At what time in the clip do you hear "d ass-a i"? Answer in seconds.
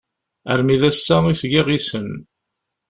0.81-1.35